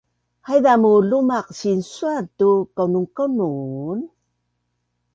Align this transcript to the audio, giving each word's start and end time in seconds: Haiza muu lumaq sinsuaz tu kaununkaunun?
Haiza 0.47 0.73
muu 0.81 0.99
lumaq 1.09 1.47
sinsuaz 1.59 2.25
tu 2.37 2.49
kaununkaunun? 2.75 3.99